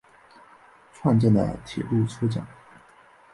[0.93, 2.47] 串站的铁路车站。